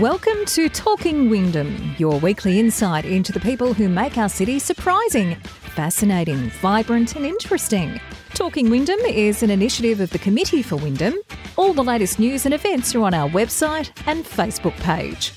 [0.00, 5.36] Welcome to Talking Wyndham, your weekly insight into the people who make our city surprising,
[5.36, 8.00] fascinating, vibrant, and interesting.
[8.30, 11.14] Talking Wyndham is an initiative of the Committee for Wyndham.
[11.54, 15.32] All the latest news and events are on our website and Facebook page.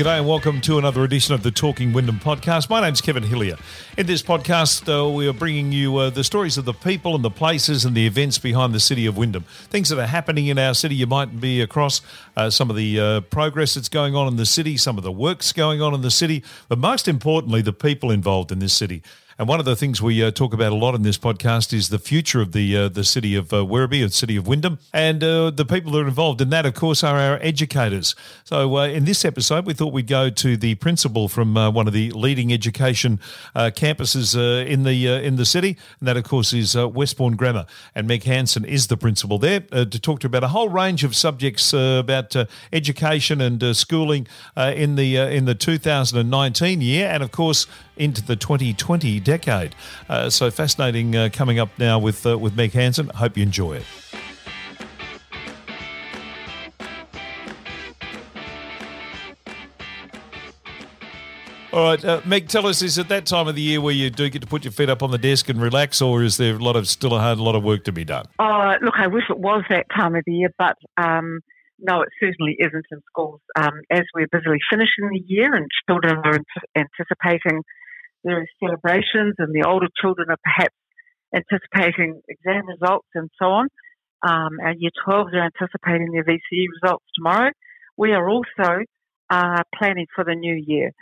[0.00, 2.70] G'day and welcome to another edition of the Talking Wyndham podcast.
[2.70, 3.58] My name's Kevin Hillier.
[3.98, 7.22] In this podcast, uh, we are bringing you uh, the stories of the people and
[7.22, 9.44] the places and the events behind the city of Wyndham.
[9.68, 10.94] Things that are happening in our city.
[10.94, 12.00] You might be across
[12.34, 15.12] uh, some of the uh, progress that's going on in the city, some of the
[15.12, 19.02] works going on in the city, but most importantly, the people involved in this city.
[19.40, 21.88] And one of the things we uh, talk about a lot in this podcast is
[21.88, 25.24] the future of the uh, the city of uh, Werribee, the city of Wyndham, and
[25.24, 28.14] uh, the people that are involved in that, of course, are our educators.
[28.44, 31.86] So uh, in this episode, we thought we'd go to the principal from uh, one
[31.86, 33.18] of the leading education
[33.56, 37.64] campuses in the in the city, and that, of course, is Westbourne Grammar.
[37.94, 41.16] And Meg Hansen is the principal there to talk to about a whole range of
[41.16, 42.36] subjects about
[42.74, 47.66] education and schooling in the in the 2019 year, and of course
[48.00, 49.76] into the 2020 decade.
[50.08, 53.08] Uh, so fascinating uh, coming up now with uh, with Meg Hansen.
[53.10, 53.84] Hope you enjoy it.
[61.72, 64.10] All right, uh, Meg, tell us, is it that time of the year where you
[64.10, 66.56] do get to put your feet up on the desk and relax, or is there
[66.56, 68.26] a lot of still a, lot of work to be done?
[68.40, 71.38] Oh, look, I wish it was that time of the year, but um,
[71.78, 73.40] no, it certainly isn't in schools.
[73.54, 76.40] Um, as we're busily finishing the year and children are
[76.74, 77.62] anticipating
[78.24, 80.74] various celebrations, and the older children are perhaps
[81.34, 83.68] anticipating exam results and so on.
[84.22, 87.50] Um, our year 12s are anticipating their VCE results tomorrow.
[87.96, 88.84] We are also
[89.30, 90.92] uh, planning for the new year.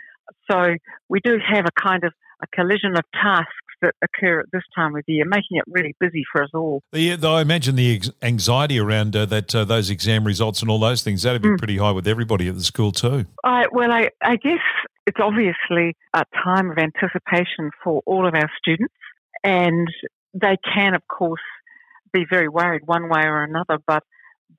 [0.49, 0.75] So
[1.09, 4.95] we do have a kind of a collision of tasks that occur at this time
[4.95, 6.81] of the year, making it really busy for us all.
[6.91, 10.79] The, the, I imagine the anxiety around uh, that uh, those exam results and all
[10.79, 11.57] those things that'd be mm.
[11.57, 13.25] pretty high with everybody at the school too.
[13.43, 14.59] I, well, I, I guess
[15.05, 18.93] it's obviously a time of anticipation for all of our students,
[19.43, 19.87] and
[20.33, 21.41] they can, of course,
[22.13, 23.79] be very worried one way or another.
[23.85, 24.03] But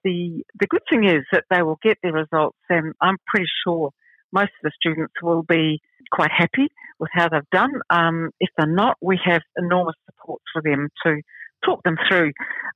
[0.04, 3.90] the the good thing is that they will get their results, and I'm pretty sure
[4.32, 5.80] most of the students will be
[6.10, 6.68] quite happy
[6.98, 7.72] with how they've done.
[7.90, 11.20] Um, if they're not, we have enormous support for them to
[11.64, 12.32] talk them through,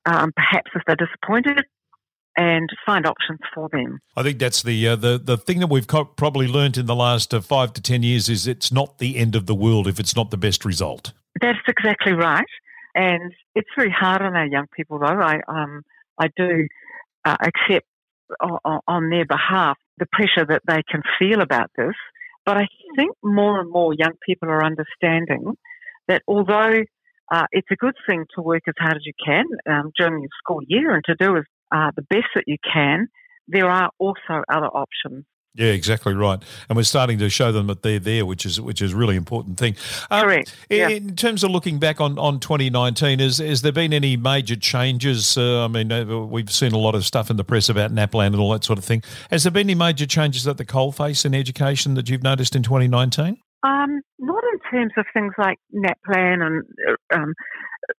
[0.06, 1.65] um, perhaps if they're disappointed,
[2.37, 4.00] and find options for them.
[4.16, 7.32] I think that's the uh, the the thing that we've probably learned in the last
[7.32, 10.16] uh, five to ten years is it's not the end of the world if it's
[10.16, 11.12] not the best result.
[11.41, 12.47] That's exactly right,
[12.94, 15.06] and it's very hard on our young people though.
[15.06, 15.82] I um
[16.19, 16.66] I do
[17.25, 17.86] uh, accept
[18.41, 21.94] on, on their behalf the pressure that they can feel about this.
[22.44, 22.66] But I
[22.97, 25.56] think more and more young people are understanding
[26.09, 26.82] that although
[27.32, 30.31] uh, it's a good thing to work as hard as you can um, during your
[30.43, 33.09] school year and to do as, uh, the best that you can,
[33.49, 35.25] there are also other options.
[35.56, 36.42] Yeah, exactly right.
[36.69, 39.15] And we're starting to show them that they're there, which is which is a really
[39.15, 39.76] important thing.
[40.10, 40.56] Um, Correct.
[40.69, 40.88] In, yeah.
[40.88, 45.38] in terms of looking back on, on 2019, has, has there been any major changes?
[45.38, 48.28] Uh, I mean, uh, we've seen a lot of stuff in the press about NAPLAN
[48.28, 49.03] and all that sort of thing.
[49.31, 52.65] Has there been any major changes at the coalface in education that you've noticed in
[52.65, 53.38] 2019?
[53.62, 57.32] Um, not in terms of things like NAPLAN and, uh, um,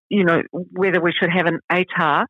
[0.09, 2.25] you know, whether we should have an ATAR.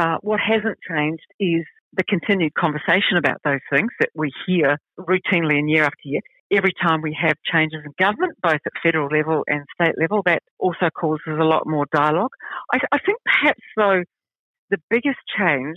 [0.00, 5.58] Uh, what hasn't changed is the continued conversation about those things that we hear routinely
[5.58, 6.20] and year after year.
[6.50, 10.42] Every time we have changes in government, both at federal level and state level, that
[10.58, 12.32] also causes a lot more dialogue.
[12.72, 14.02] I, I think perhaps, though,
[14.70, 15.76] the biggest change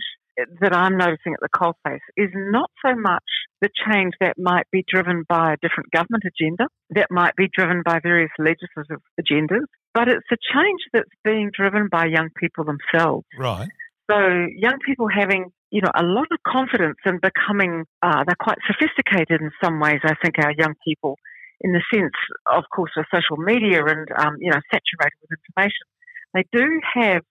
[0.62, 3.24] that I'm noticing at the coalface is not so much
[3.62, 7.84] the change that might be driven by a different government agenda, that might be driven
[7.86, 13.26] by various legislative agendas, but it's a change that's being driven by young people themselves.
[13.38, 13.68] Right.
[14.10, 14.18] So
[14.56, 19.42] young people having you know, a lot of confidence in becoming, uh, they're quite sophisticated
[19.42, 21.18] in some ways, I think, our young people,
[21.62, 22.14] in the sense,
[22.46, 25.88] of course, of social media and, um, you know, saturated with information.
[26.34, 27.22] They do have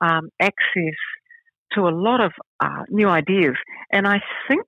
[0.00, 0.98] um, access
[1.72, 3.56] to a lot of uh, new ideas.
[3.92, 4.66] And I think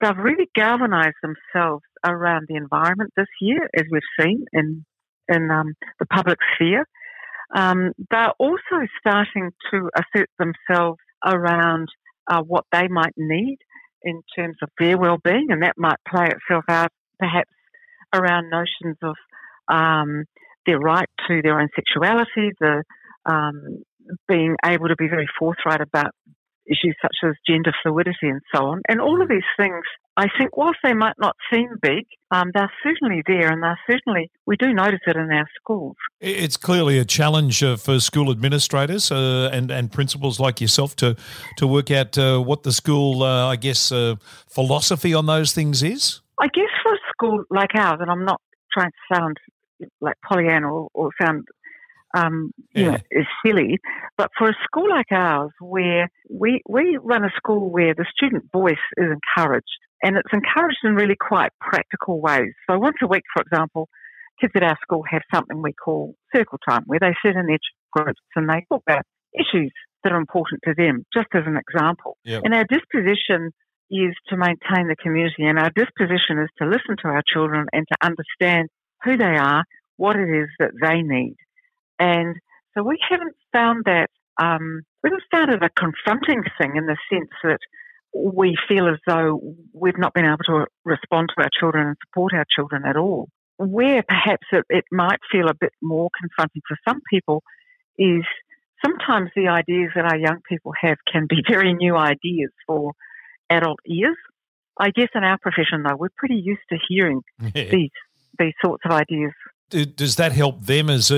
[0.00, 4.84] they've really galvanized themselves around the environment this year, as we've seen in,
[5.28, 6.86] in um, the public sphere.
[7.54, 11.88] Um, they're also starting to assert themselves around
[12.28, 13.58] uh, what they might need
[14.02, 17.50] in terms of their well-being, and that might play itself out perhaps
[18.12, 19.14] around notions of
[19.68, 20.24] um,
[20.66, 22.82] their right to their own sexuality, the
[23.24, 23.82] um,
[24.28, 26.12] being able to be very forthright about
[26.66, 28.82] issues such as gender fluidity and so on.
[28.88, 29.84] And all of these things,
[30.16, 34.30] I think, whilst they might not seem big, um, they're certainly there and they're certainly,
[34.46, 35.96] we do notice it in our schools.
[36.20, 41.16] It's clearly a challenge uh, for school administrators uh, and, and principals like yourself to,
[41.56, 44.16] to work out uh, what the school, uh, I guess, uh,
[44.48, 46.20] philosophy on those things is.
[46.40, 48.40] I guess for a school like ours, and I'm not
[48.72, 49.38] trying to sound
[50.00, 51.46] like Pollyanna or, or sound
[52.14, 52.90] um, you yeah.
[52.90, 53.78] know, is silly.
[54.16, 58.44] But for a school like ours, where we we run a school where the student
[58.52, 59.66] voice is encouraged,
[60.02, 62.52] and it's encouraged in really quite practical ways.
[62.68, 63.88] So once a week, for example,
[64.40, 67.58] kids at our school have something we call circle time, where they sit in their
[67.92, 69.04] groups and they talk about
[69.34, 69.72] issues
[70.04, 72.16] that are important to them, just as an example.
[72.24, 72.42] Yep.
[72.44, 73.52] And our disposition
[73.90, 77.86] is to maintain the community, and our disposition is to listen to our children and
[77.86, 78.68] to understand
[79.04, 79.64] who they are,
[79.96, 81.36] what it is that they need.
[82.02, 82.34] And
[82.74, 84.08] so we haven't found that,
[84.42, 87.60] um, we haven't found it a confronting thing in the sense that
[88.12, 89.40] we feel as though
[89.72, 93.28] we've not been able to respond to our children and support our children at all.
[93.56, 97.44] Where perhaps it, it might feel a bit more confronting for some people
[97.96, 98.24] is
[98.84, 102.94] sometimes the ideas that our young people have can be very new ideas for
[103.48, 104.16] adult ears.
[104.76, 107.20] I guess in our profession, though, we're pretty used to hearing
[107.54, 107.90] these
[108.38, 109.32] these sorts of ideas
[109.72, 111.10] does that help them as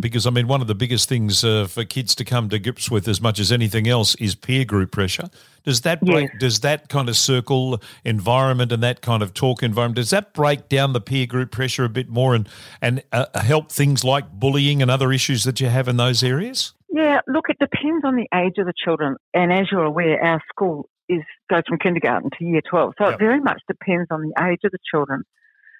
[0.00, 2.90] because I mean one of the biggest things uh, for kids to come to grips
[2.90, 5.28] with as much as anything else is peer group pressure.
[5.64, 6.40] Does that break, yes.
[6.40, 10.68] does that kind of circle environment and that kind of talk environment does that break
[10.68, 12.48] down the peer group pressure a bit more and
[12.82, 16.72] and uh, help things like bullying and other issues that you have in those areas?
[16.90, 20.40] Yeah, look, it depends on the age of the children, and as you're aware, our
[20.48, 23.14] school is goes from kindergarten to year twelve, so yep.
[23.14, 25.24] it very much depends on the age of the children.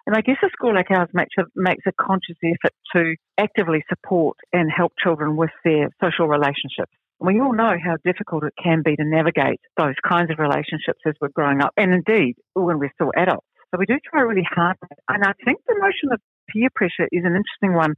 [0.07, 3.85] And I guess a school like ours makes a, makes a conscious effort to actively
[3.89, 6.93] support and help children with their social relationships.
[7.21, 11.15] We all know how difficult it can be to navigate those kinds of relationships as
[11.21, 13.47] we're growing up, and indeed when we're still adults.
[13.71, 14.77] So we do try really hard.
[15.09, 17.95] And I think the notion of peer pressure is an interesting one.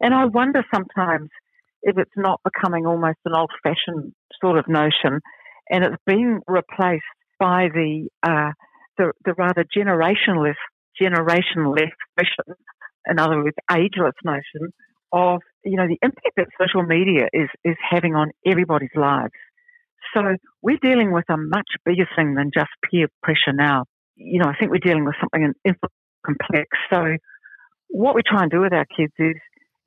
[0.00, 1.28] And I wonder sometimes
[1.82, 5.20] if it's not becoming almost an old fashioned sort of notion
[5.70, 7.04] and it's being replaced
[7.38, 8.52] by the, uh,
[8.96, 10.54] the, the rather generationalist
[11.00, 12.56] generation left vision,
[13.08, 14.72] in other words, ageless notion
[15.12, 19.32] of, you know, the impact that social media is, is having on everybody's lives.
[20.14, 23.84] So we're dealing with a much bigger thing than just peer pressure now.
[24.16, 25.52] You know, I think we're dealing with something
[26.24, 26.68] complex.
[26.90, 27.16] So
[27.88, 29.36] what we try and do with our kids is,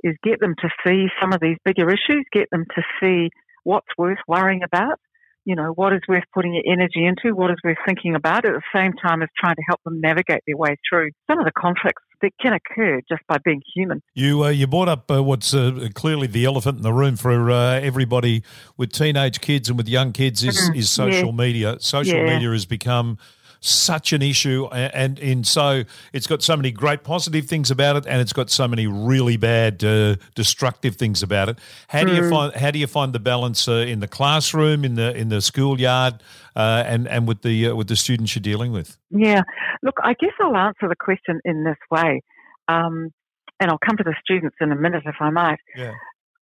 [0.03, 3.29] is get them to see some of these bigger issues, get them to see
[3.63, 4.99] what's worth worrying about,
[5.45, 8.53] you know, what is worth putting your energy into, what is worth thinking about at
[8.53, 11.51] the same time as trying to help them navigate their way through some of the
[11.51, 14.01] conflicts that can occur just by being human.
[14.13, 17.49] You uh, you brought up uh, what's uh, clearly the elephant in the room for
[17.49, 18.43] uh, everybody
[18.77, 21.31] with teenage kids and with young kids is, mm, is social yeah.
[21.31, 21.77] media.
[21.79, 22.33] Social yeah.
[22.33, 23.17] media has become
[23.61, 28.07] such an issue, and and so it's got so many great positive things about it,
[28.07, 31.59] and it's got so many really bad uh, destructive things about it.
[31.87, 34.95] How do you find how do you find the balance uh, in the classroom, in
[34.95, 36.23] the in the schoolyard,
[36.55, 38.97] uh, and and with the uh, with the students you're dealing with?
[39.11, 39.43] Yeah,
[39.83, 42.23] look, I guess I'll answer the question in this way,
[42.67, 43.11] um,
[43.59, 45.59] and I'll come to the students in a minute if I might.
[45.77, 45.93] Yeah.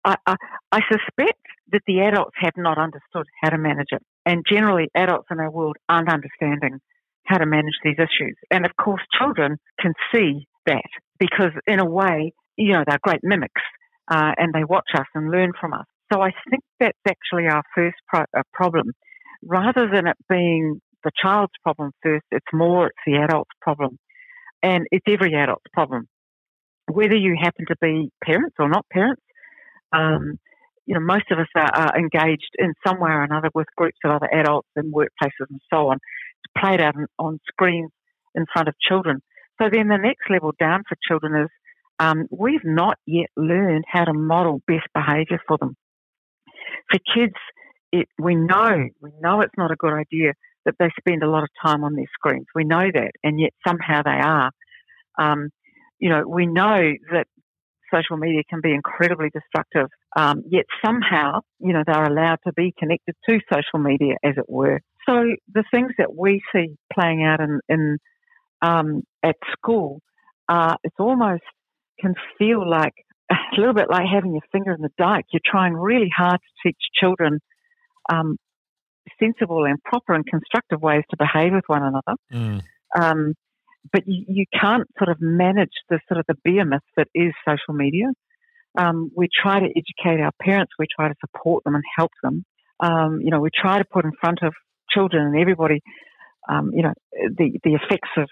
[0.05, 0.17] I,
[0.73, 1.39] I, suspect
[1.71, 4.03] that the adults have not understood how to manage it.
[4.27, 6.81] And generally, adults in our world aren't understanding
[7.25, 8.37] how to manage these issues.
[8.51, 10.83] And of course, children can see that
[11.19, 13.63] because, in a way, you know, they're great mimics
[14.09, 15.87] uh, and they watch us and learn from us.
[16.13, 18.93] So I think that's actually our first pro- uh, problem.
[19.43, 23.99] Rather than it being the child's problem first, it's more it's the adult's problem.
[24.63, 26.07] And it's every adult's problem.
[26.91, 29.23] Whether you happen to be parents or not parents,
[29.93, 30.39] um,
[30.87, 33.99] you know, most of us are, are, engaged in some way or another with groups
[34.05, 37.91] of other adults in workplaces and so on It's played out on screens
[38.35, 39.23] in front of children.
[39.61, 41.49] So then the next level down for children is
[41.99, 45.77] um, we've not yet learned how to model best behaviour for them.
[46.91, 47.37] For kids,
[47.93, 50.33] it, we know we know it's not a good idea
[50.65, 52.47] that they spend a lot of time on their screens.
[52.55, 54.51] We know that, and yet somehow they are.
[55.19, 55.51] Um,
[55.99, 57.27] you know, we know that
[57.93, 59.89] social media can be incredibly destructive.
[60.17, 64.49] Um, yet somehow, you know, they're allowed to be connected to social media, as it
[64.49, 64.81] were.
[65.09, 67.99] So the things that we see playing out in, in
[68.63, 70.01] um, at school,
[70.49, 71.43] uh, it's almost
[72.01, 72.93] can feel like
[73.31, 75.27] a little bit like having your finger in the dike.
[75.33, 77.41] You're trying really hard to teach children
[78.13, 78.37] um,
[79.21, 82.19] sensible and proper and constructive ways to behave with one another.
[82.33, 82.63] Mm.
[82.99, 83.35] Um,
[83.91, 87.75] but you, you, can't sort of manage the sort of the behemoth that is social
[87.75, 88.07] media.
[88.79, 90.73] Um, we try to educate our parents.
[90.79, 92.45] We try to support them and help them.
[92.81, 94.55] Um, you know, we try to put in front of
[94.91, 95.81] children and everybody,
[96.49, 98.29] um, you know, the, the effects of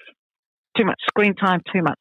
[0.76, 1.99] too much screen time, too much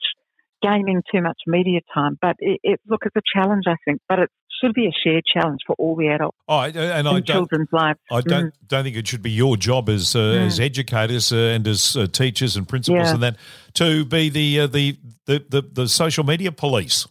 [0.62, 2.18] gaming, too much media time.
[2.22, 5.24] But it, it look, it's a challenge, I think, but it should be a shared
[5.26, 6.38] challenge for all the adults.
[6.48, 8.00] Oh, and in I children's lives.
[8.12, 8.68] I don't mm.
[8.68, 10.46] don't think it should be your job as uh, mm.
[10.46, 13.14] as educators uh, and as uh, teachers and principals yeah.
[13.14, 13.38] and that
[13.76, 17.08] to be the, uh, the, the the the social media police.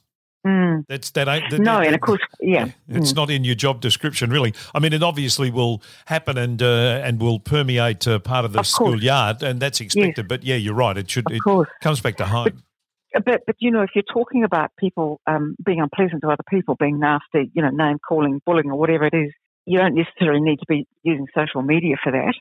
[0.46, 0.84] Mm.
[0.88, 3.16] That's that ain't that, no, that, and of course, yeah, it's mm.
[3.16, 4.54] not in your job description, really.
[4.74, 8.60] I mean, it obviously will happen and uh, and will permeate uh, part of the
[8.60, 10.24] of schoolyard, and that's expected.
[10.24, 10.26] Yes.
[10.28, 10.96] But yeah, you're right.
[10.96, 11.26] It should.
[11.26, 11.68] Of it course.
[11.80, 12.62] comes back to home.
[13.24, 16.76] But, but, you know, if you're talking about people um, being unpleasant to other people,
[16.78, 19.32] being nasty, you know, name calling, bullying, or whatever it is,
[19.66, 22.34] you don't necessarily need to be using social media for that,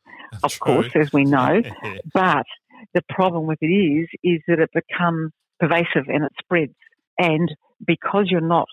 [0.43, 0.60] of True.
[0.60, 1.62] course, as we know.
[2.13, 2.46] but
[2.93, 6.74] the problem with it is, is that it becomes pervasive and it spreads.
[7.17, 7.53] And
[7.86, 8.67] because you're not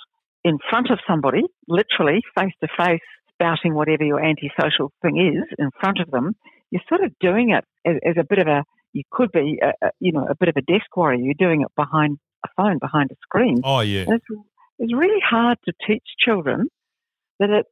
[0.45, 3.01] in front of somebody, literally face to face,
[3.33, 6.37] spouting whatever your antisocial thing is in front of them,
[6.71, 8.65] you're sort of doing it as, as a bit of a,
[8.95, 11.21] you could be, a, a, you know, a bit of a desk warrior.
[11.21, 13.61] You're doing it behind a phone, behind a screen.
[13.63, 14.07] Oh, yeah.
[14.09, 14.25] It's,
[14.79, 16.69] it's really hard to teach children
[17.39, 17.67] that it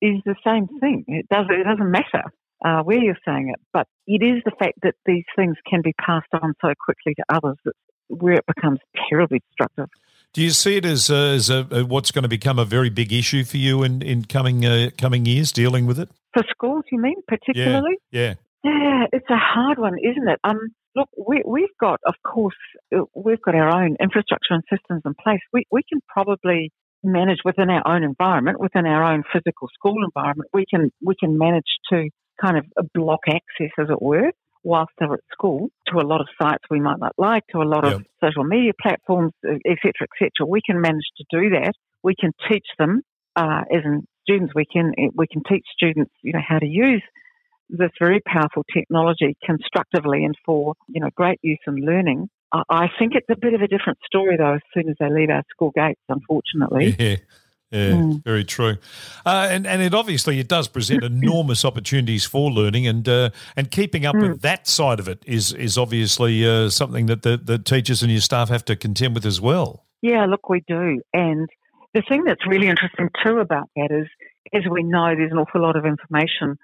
[0.00, 1.04] is the same thing.
[1.08, 2.22] It, does, it doesn't matter
[2.64, 5.94] uh, where you're saying it, but it is the fact that these things can be
[5.94, 7.74] passed on so quickly to others that
[8.08, 8.78] where it becomes
[9.08, 9.88] terribly destructive.
[10.32, 13.12] Do you see it as, uh, as a, what's going to become a very big
[13.12, 16.10] issue for you in, in coming uh, coming years, dealing with it?
[16.34, 17.96] For schools, you mean, particularly?
[18.10, 18.20] Yeah.
[18.20, 18.34] Yeah,
[18.66, 20.38] yeah it's a hard one, isn't it?
[20.44, 20.58] Um,
[20.94, 22.56] look, we, we've got, of course,
[22.94, 25.40] uh, we've got our own infrastructure and systems in place.
[25.52, 26.70] We, we can probably
[27.02, 30.50] manage within our own environment, within our own physical school environment.
[30.52, 32.08] We can we can manage to
[32.40, 34.32] kind of block access, as it were,
[34.64, 37.64] whilst they're at school to a lot of sites we might not like, to a
[37.64, 40.46] lot of social media platforms, etc., etc.
[40.46, 41.72] We can manage to do that.
[42.02, 43.02] We can teach them,
[43.36, 47.02] uh, as in students, we can we can teach students, you know, how to use
[47.68, 52.28] this very powerful technology constructively and for you know great use and learning.
[52.52, 54.54] I think it's a bit of a different story though.
[54.54, 56.96] As soon as they leave our school gates, unfortunately.
[57.06, 57.16] Yeah.
[57.72, 58.22] Yeah, mm.
[58.22, 58.76] very true,
[59.26, 63.72] uh, and and it obviously it does present enormous opportunities for learning, and uh, and
[63.72, 64.28] keeping up mm.
[64.28, 68.12] with that side of it is is obviously uh, something that the, the teachers and
[68.12, 69.84] your staff have to contend with as well.
[70.00, 71.48] Yeah, look, we do, and
[71.92, 74.06] the thing that's really interesting too about that is,
[74.54, 76.58] as we know, there's an awful lot of information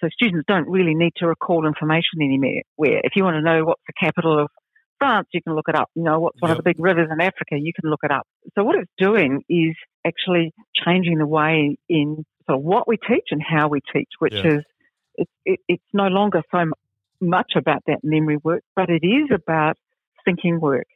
[0.00, 2.62] so students don't really need to recall information anymore.
[2.76, 4.48] Where if you want to know what's the capital of
[4.98, 5.90] France, you can look it up.
[5.94, 6.58] You know, what's one yep.
[6.58, 8.26] of the big rivers in Africa, you can look it up.
[8.54, 9.76] So what it's doing is
[10.06, 10.52] actually
[10.84, 14.58] changing the way in sort of what we teach and how we teach, which yeah.
[14.58, 14.64] is
[15.16, 16.64] it, it, it's no longer so
[17.20, 19.76] much about that memory work, but it is about
[20.24, 20.86] thinking work.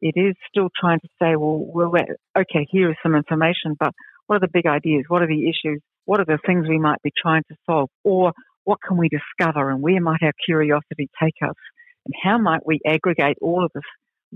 [0.00, 1.92] It is still trying to say, well, well,
[2.36, 3.92] okay, here is some information, but
[4.26, 5.04] what are the big ideas?
[5.08, 5.82] What are the issues?
[6.04, 7.88] What are the things we might be trying to solve?
[8.04, 8.32] Or
[8.64, 11.54] what can we discover and where might our curiosity take us?
[12.06, 13.84] And how might we aggregate all of this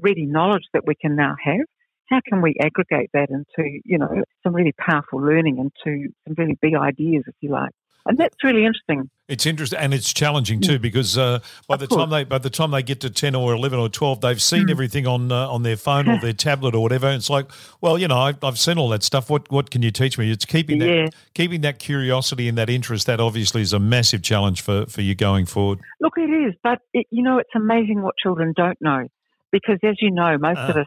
[0.00, 1.66] ready knowledge that we can now have?
[2.10, 6.58] How can we aggregate that into, you know, some really powerful learning into some really
[6.60, 7.72] big ideas, if you like?
[8.06, 9.08] And that's really interesting.
[9.28, 12.00] It's interesting and it's challenging too because uh, by of the course.
[12.00, 14.66] time they by the time they get to ten or eleven or twelve, they've seen
[14.66, 14.70] mm.
[14.70, 17.06] everything on uh, on their phone or their tablet or whatever.
[17.06, 19.30] And it's like, well, you know, I, have seen all that stuff.
[19.30, 20.30] What what can you teach me?
[20.30, 21.06] It's keeping yeah.
[21.06, 23.06] that keeping that curiosity and that interest.
[23.06, 25.80] That obviously is a massive challenge for for you going forward.
[26.00, 29.08] Look, it is, but it, you know, it's amazing what children don't know
[29.50, 30.66] because, as you know, most uh.
[30.68, 30.86] of us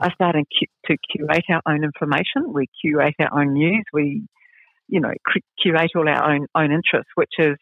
[0.00, 0.46] are starting
[0.86, 2.52] to curate our own information.
[2.52, 3.84] We curate our own news.
[3.92, 4.26] We
[4.88, 5.12] you know,
[5.62, 7.56] curate all our own own interests, which is,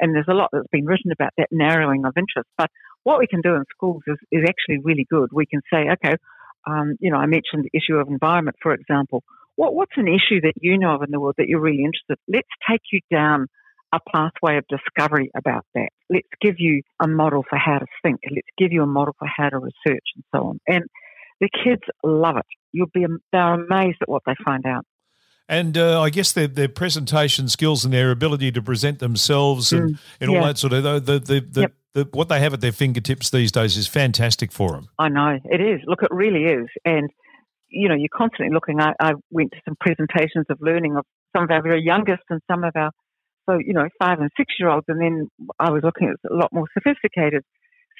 [0.00, 2.48] and there's a lot that's been written about that narrowing of interest.
[2.58, 2.70] But
[3.02, 5.30] what we can do in schools is, is actually really good.
[5.32, 6.16] We can say, okay,
[6.66, 9.22] um, you know, I mentioned the issue of environment, for example.
[9.54, 12.18] What, what's an issue that you know of in the world that you're really interested?
[12.28, 13.46] Let's take you down
[13.94, 15.88] a pathway of discovery about that.
[16.10, 18.20] Let's give you a model for how to think.
[18.28, 20.60] Let's give you a model for how to research and so on.
[20.66, 20.84] And
[21.40, 22.44] the kids love it.
[22.72, 24.84] You'll be they're amazed at what they find out
[25.48, 29.90] and uh, I guess their their presentation skills and their ability to present themselves and,
[29.90, 30.46] mm, and all yeah.
[30.46, 31.72] that sort of the the, the, the, yep.
[31.94, 34.88] the, what they have at their fingertips these days is fantastic for them.
[34.98, 35.80] I know it is.
[35.86, 37.10] Look, it really is, and
[37.68, 38.80] you know you're constantly looking.
[38.80, 42.40] I, I went to some presentations of learning of some of our very youngest and
[42.50, 42.90] some of our
[43.48, 46.34] so you know five and six year olds, and then I was looking at a
[46.34, 47.42] lot more sophisticated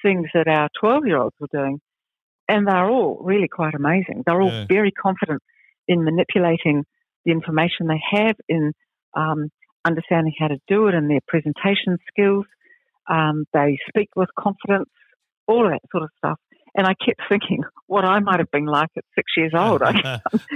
[0.03, 1.81] things that our twelve year olds were doing,
[2.49, 4.25] and they're all really quite amazing.
[4.27, 4.67] They're all yeah.
[4.69, 5.43] very confident
[5.87, 6.85] in manipulating
[7.27, 8.73] the information they have in
[9.15, 9.51] um,
[9.85, 12.47] understanding how to do it and their presentation skills.
[13.11, 14.91] Um, they speak with confidence,
[15.47, 16.39] all that sort of stuff.
[16.77, 19.81] And I kept thinking what I might have been like at six years old.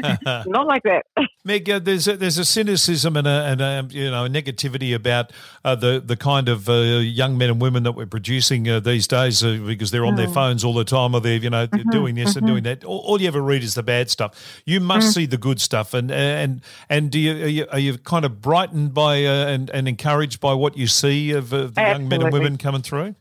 [0.47, 1.07] not like that.
[1.45, 4.95] Meg, uh, there's a, there's a cynicism and a, and a you know a negativity
[4.95, 5.33] about
[5.65, 9.09] uh, the the kind of uh, young men and women that we're producing uh, these
[9.09, 10.19] days uh, because they're on mm.
[10.19, 12.39] their phones all the time or they're you know mm-hmm, doing this mm-hmm.
[12.39, 12.85] and doing that.
[12.85, 14.63] All, all, you ever read is the bad stuff.
[14.67, 15.15] You must mm.
[15.15, 15.95] see the good stuff.
[15.95, 16.61] And and
[16.91, 20.41] and do you are, you are you, kind of brightened by uh, and and encouraged
[20.41, 21.83] by what you see of the Absolutely.
[21.85, 23.15] young men and women coming through?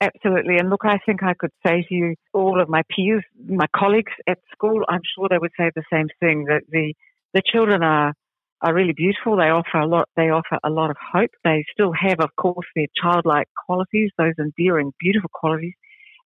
[0.00, 0.58] Absolutely.
[0.58, 4.12] And look, I think I could say to you, all of my peers, my colleagues
[4.28, 6.92] at school, I'm sure they would say the same thing that the,
[7.32, 8.12] the children are,
[8.60, 9.36] are really beautiful.
[9.36, 11.30] They offer a lot, they offer a lot of hope.
[11.44, 15.74] They still have, of course, their childlike qualities, those endearing, beautiful qualities.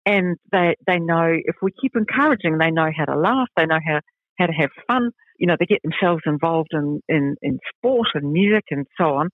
[0.07, 3.49] And they, they know if we keep encouraging, they know how to laugh.
[3.55, 4.01] They know how,
[4.39, 5.11] how to have fun.
[5.39, 9.29] You know, they get themselves involved in, in, in sport and music and so on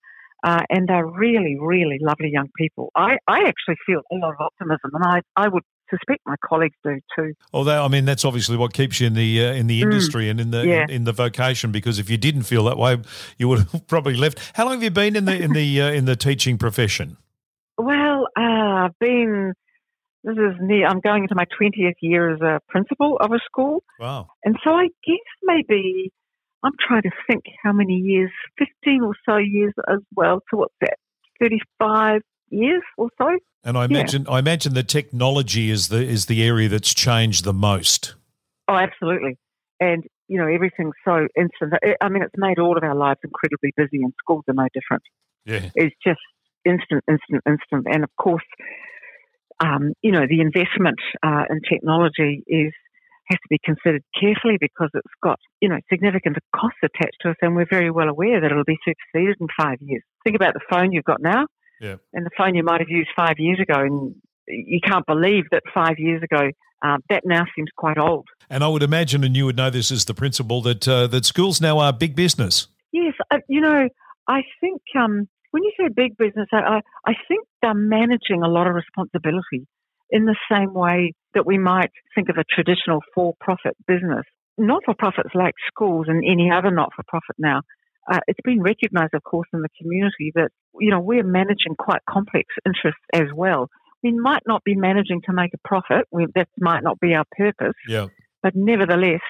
[0.45, 2.91] uh, and they're really, really lovely young people.
[2.95, 6.77] I, I actually feel a lot of optimism, and I, I would suspect my colleagues
[6.85, 7.33] do too.
[7.55, 9.85] Although, I mean, that's obviously what keeps you in the uh, in the mm.
[9.85, 10.85] industry mm, and in the yeah.
[10.85, 11.73] in, in, the vocation.
[11.73, 12.99] Because if you didn't feel that way,
[13.39, 14.39] you would have probably left.
[14.55, 17.17] How long have you been in the in the uh, in the teaching profession?
[17.79, 18.41] Well, uh,
[18.85, 19.55] I've been.
[20.25, 20.87] This is near.
[20.87, 23.83] I'm going into my twentieth year as a principal of a school.
[23.99, 24.29] Wow!
[24.45, 26.13] And so I guess maybe
[26.65, 30.41] I'm trying to think how many years, 15 or so years as well.
[30.51, 30.97] So what's that,
[31.41, 33.29] 35 years or so?
[33.65, 34.35] And I imagine, yeah.
[34.35, 38.15] I imagine the technology is the is the area that's changed the most.
[38.69, 39.39] Oh, absolutely.
[39.81, 41.75] And you know, everything's so instant.
[42.01, 45.03] I mean, it's made all of our lives incredibly busy, and schools are no different.
[45.45, 46.21] Yeah, it's just
[46.65, 47.87] instant, instant, instant.
[47.93, 48.45] And of course,
[49.61, 52.73] um, you know, the investment uh, in technology is
[53.29, 57.37] has to be considered carefully because it's got, you know, significant costs attached to us
[57.43, 60.03] and we're very well aware that it'll be superseded in five years.
[60.25, 61.47] Think about the phone you've got now
[61.81, 61.97] yeah.
[62.13, 64.15] and the phone you might have used five years ago and
[64.47, 66.51] you can't believe that five years ago
[66.85, 68.27] uh, that now seems quite old.
[68.51, 71.25] And I would imagine, and you would know this as the principal, that uh, that
[71.25, 72.69] schools now are big business.
[72.93, 73.89] Yes, uh, you know,
[74.29, 78.67] I think um, when you say big business, I, I think they're managing a lot
[78.67, 79.67] of responsibility
[80.11, 84.25] in the same way that we might think of a traditional for profit business.
[84.57, 87.63] Not for profits like schools and any other not for profit now.
[88.11, 92.03] Uh, it's been recognised, of course, in the community that you know we're managing quite
[92.09, 93.69] complex interests as well.
[94.03, 96.07] We might not be managing to make a profit.
[96.13, 97.75] We, that might not be our purpose.
[97.89, 98.09] Yeah.
[98.43, 99.23] But nevertheless,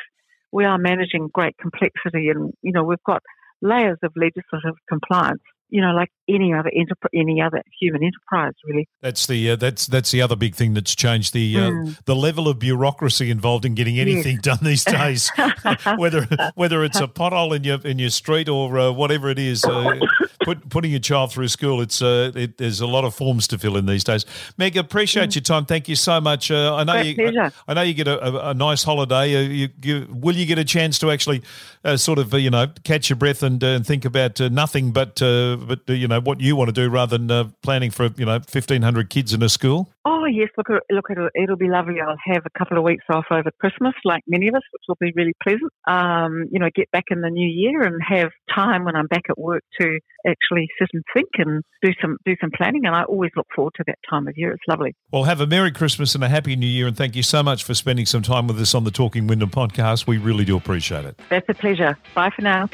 [0.50, 3.22] we are managing great complexity, and you know we've got
[3.62, 6.70] layers of legislative compliance you know, like any other
[7.14, 8.88] any other human enterprise, really.
[9.02, 12.04] That's the uh, that's that's the other big thing that's changed the uh, mm.
[12.04, 14.42] the level of bureaucracy involved in getting anything yes.
[14.42, 15.30] done these days.
[15.96, 19.64] whether whether it's a pothole in your in your street or uh, whatever it is,
[19.64, 19.98] uh,
[20.44, 23.58] put, putting your child through school, it's uh, it, there's a lot of forms to
[23.58, 24.24] fill in these days.
[24.56, 25.34] Meg, appreciate mm.
[25.36, 25.66] your time.
[25.66, 26.50] Thank you so much.
[26.50, 27.40] Uh, I know Great you.
[27.40, 29.44] I, I, know you get a, a, a nice holiday.
[29.46, 31.42] You, you, will you get a chance to actually
[31.96, 35.20] sort of you know catch your breath and and think about nothing but
[35.56, 38.24] but uh, you know what you want to do rather than uh, planning for you
[38.24, 39.88] know fifteen hundred kids in a school?
[40.06, 42.00] Oh yes, look, look, it'll, it'll be lovely.
[42.00, 44.98] I'll have a couple of weeks off over Christmas, like many of us, which will
[45.00, 45.72] be really pleasant.
[45.86, 49.24] Um, you know, get back in the new year and have time when I'm back
[49.30, 52.84] at work to actually sit and think and do some do some planning.
[52.84, 54.52] And I always look forward to that time of year.
[54.52, 54.94] It's lovely.
[55.10, 57.64] Well, have a merry Christmas and a happy New Year, and thank you so much
[57.64, 60.06] for spending some time with us on the Talking Wyndham podcast.
[60.06, 61.20] We really do appreciate it.
[61.30, 61.98] That's a pleasure.
[62.14, 62.68] Bye for now.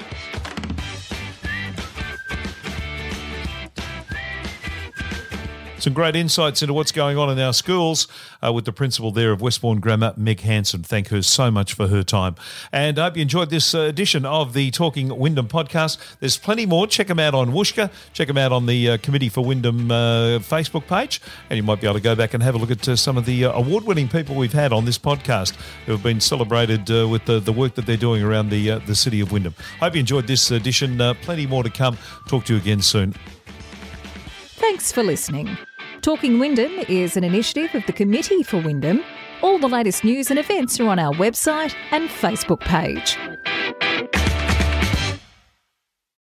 [5.80, 8.06] Some great insights into what's going on in our schools
[8.44, 10.82] uh, with the principal there of Westbourne Grammar, Meg Hansen.
[10.82, 12.34] Thank her so much for her time.
[12.70, 15.96] And I hope you enjoyed this uh, edition of the Talking Wyndham podcast.
[16.20, 16.86] There's plenty more.
[16.86, 17.90] Check them out on Whooshkaa.
[18.12, 21.22] Check them out on the uh, Committee for Wyndham uh, Facebook page.
[21.48, 23.16] And you might be able to go back and have a look at uh, some
[23.16, 26.90] of the uh, award winning people we've had on this podcast who have been celebrated
[27.08, 29.54] with the, the work that they're doing around the, the city of Wyndham.
[29.78, 30.98] Hope you enjoyed this edition.
[31.22, 31.96] plenty more to come.
[32.28, 33.14] Talk to you again soon.
[34.60, 35.56] Thanks for listening.
[36.02, 39.04] Talking Wyndham is an initiative of the Committee for Wyndham.
[39.42, 43.18] All the latest news and events are on our website and Facebook page.